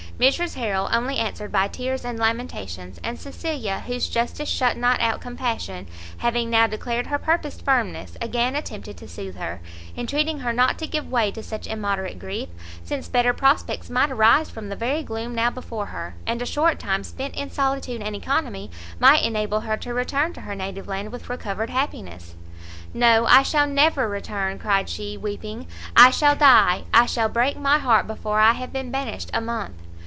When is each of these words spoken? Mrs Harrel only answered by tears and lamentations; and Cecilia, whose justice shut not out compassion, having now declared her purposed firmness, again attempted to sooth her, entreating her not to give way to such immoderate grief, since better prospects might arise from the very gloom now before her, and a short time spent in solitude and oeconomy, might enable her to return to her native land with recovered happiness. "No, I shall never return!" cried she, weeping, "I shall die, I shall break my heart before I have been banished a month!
Mrs 0.19 0.53
Harrel 0.53 0.87
only 0.93 1.17
answered 1.17 1.51
by 1.51 1.67
tears 1.67 2.05
and 2.05 2.19
lamentations; 2.19 2.99
and 3.03 3.19
Cecilia, 3.19 3.79
whose 3.87 4.07
justice 4.07 4.47
shut 4.49 4.77
not 4.77 5.01
out 5.01 5.19
compassion, 5.19 5.87
having 6.19 6.47
now 6.47 6.67
declared 6.67 7.07
her 7.07 7.17
purposed 7.17 7.65
firmness, 7.65 8.17
again 8.21 8.55
attempted 8.55 8.97
to 8.97 9.07
sooth 9.07 9.35
her, 9.37 9.61
entreating 9.97 10.41
her 10.41 10.53
not 10.53 10.77
to 10.77 10.85
give 10.85 11.09
way 11.09 11.31
to 11.31 11.41
such 11.41 11.65
immoderate 11.65 12.19
grief, 12.19 12.49
since 12.83 13.07
better 13.09 13.33
prospects 13.33 13.89
might 13.89 14.11
arise 14.11 14.47
from 14.47 14.69
the 14.69 14.75
very 14.75 15.01
gloom 15.01 15.33
now 15.33 15.49
before 15.49 15.87
her, 15.87 16.13
and 16.27 16.39
a 16.39 16.45
short 16.45 16.77
time 16.77 17.03
spent 17.03 17.33
in 17.35 17.49
solitude 17.49 18.03
and 18.03 18.15
oeconomy, 18.15 18.69
might 18.99 19.23
enable 19.23 19.61
her 19.61 19.75
to 19.75 19.91
return 19.91 20.33
to 20.33 20.41
her 20.41 20.53
native 20.53 20.87
land 20.87 21.11
with 21.11 21.31
recovered 21.31 21.71
happiness. 21.71 22.35
"No, 22.93 23.25
I 23.25 23.41
shall 23.41 23.65
never 23.65 24.07
return!" 24.07 24.59
cried 24.59 24.87
she, 24.87 25.17
weeping, 25.17 25.65
"I 25.95 26.11
shall 26.11 26.35
die, 26.35 26.83
I 26.93 27.07
shall 27.07 27.27
break 27.27 27.57
my 27.57 27.79
heart 27.79 28.05
before 28.05 28.39
I 28.39 28.53
have 28.53 28.71
been 28.71 28.91
banished 28.91 29.31
a 29.33 29.41
month! 29.41 29.77